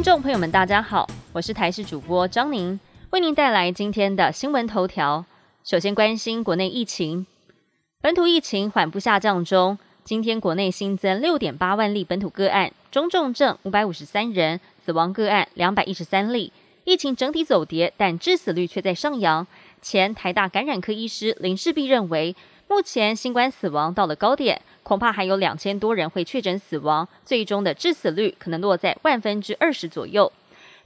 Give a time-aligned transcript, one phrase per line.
[0.00, 5.26] 听众朋友们，大家好，我是台视主播张宁，为您带来今天的新闻头条。
[5.62, 7.26] 首先关心国内疫情，
[8.00, 9.78] 本土疫情缓步下降中。
[10.02, 16.50] 今天国内新增六点八万例本土个案，中重症五百五十三人，死亡个案两百一十三例。
[16.84, 19.46] 疫情整体走跌，但致死率却在上扬。
[19.82, 22.34] 前台大感染科医师林世璧认为，
[22.70, 30.32] 目前新冠死亡到了高点，恐怕还有两千多人会确诊死亡，最终的致死率可能落在万分之二十左右。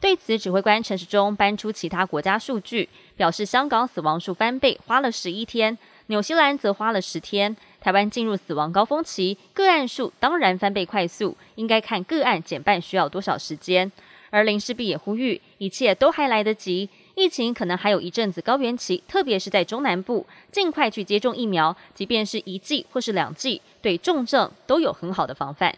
[0.01, 5.77] 对此，指挥官陈时中搬出其他国家数据，表示香港死亡数翻倍，花了十一天；
[6.07, 7.55] 纽西兰则花了十天。
[7.83, 13.93] 台湾进入死亡高峰期，个案数当然翻倍快速，应该看个案减半需要多少时间。
[14.31, 25.77] 而林世璧也呼吁，一切都还来得及，疫情可能还有一阵子高原期，特别是在中南部，尽快去接种疫苗，即便是一剂或是两剂，对重症都有很好的防范。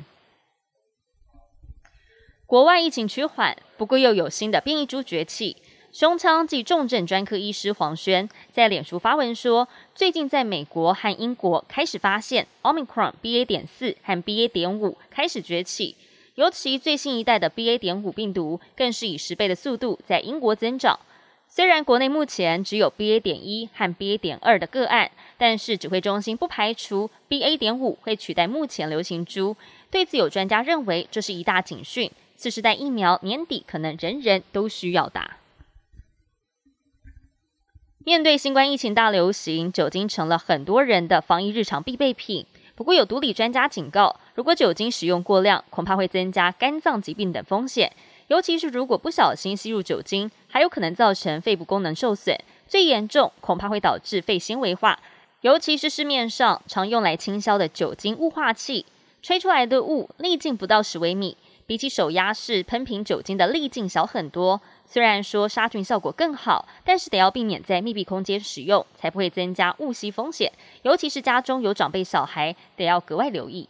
[2.47, 5.57] 国外疫情趋缓，不过又有新的变异株崛起。
[5.93, 13.47] 胸腔及重症专科医师黄轩在脸书发文说，最近在美国和英国开始发现 Omicron BA.
[13.47, 14.47] 点四和 BA.
[14.49, 15.97] 点五开始崛起，
[16.35, 17.79] 尤其最新一代的 BA.
[17.79, 20.99] 点五病毒更是以十倍的速度在英国增长。
[21.57, 23.19] 虽然国内目前只有 BA.
[23.19, 24.19] 点一和 BA.
[24.19, 27.57] 点二的个案，但是指挥中心不排除 BA.
[27.57, 29.57] 点五会取代目前流行株。
[29.91, 35.39] 对此，有专家认为这是一大警讯，次世代疫苗年底可能人人都需要打。
[38.05, 42.45] 面对新冠疫情大流行，酒精成了很多人的防疫日常必备品。
[42.75, 47.91] 不过，有毒理专家警告，如果酒精使用过量，恐怕会增加肝脏疾病等风险。
[48.29, 54.99] 尤其是如果不小心吸入酒精，还有可能造成肺部功能受损，最严重恐怕会导致肺纤维化。
[55.43, 58.85] 尤其是市面上常用来倾销的酒精雾化器，
[59.23, 64.61] 吹出来的雾粒径不到十微米，比起手压式喷瓶酒精的粒径小很多。
[64.89, 70.53] 虽然说杀菌效果更好，但是得要避免在密闭空间使用，才不会增加误吸风险。
[70.83, 73.69] 尤其是家中有长辈小孩，得要格外留意。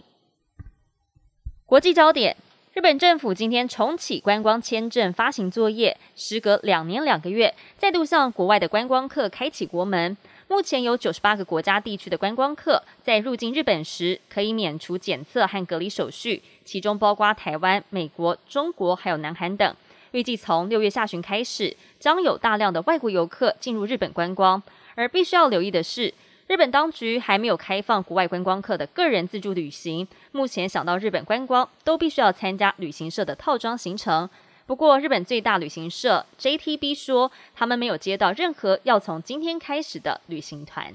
[1.67, 2.37] 国际焦点：
[2.77, 10.15] 日本政府今天重启观光签证发行作业，时隔两年两个月，再度向国外的观光客开启国门。
[10.47, 19.75] 目前有九十八个国家地区的观光客在入境日本时可以免除检测和隔离手续，其中包括台湾、美国、中国还有南韩等。
[20.11, 24.63] 预计从六月下旬开始，将有大量的外国游客进入日本观光。
[24.95, 26.13] 而必须要留意的是，
[26.47, 30.07] 日本当局还没有开放国外观光客的个人自助旅行。
[30.31, 34.31] 目前想到日本观光，都必须要参加旅行社的套装行程。
[34.65, 40.95] 不过，日本最大旅行社 JTB 说，他们没有接到任何要从今天开始的旅行团。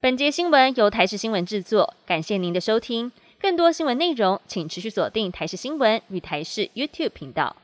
[0.00, 3.10] 本节新闻由台视新闻制作，感谢您的收听。
[3.40, 7.56] 更多新闻内容，请持续锁定台视新闻与台视 YouTube 频道。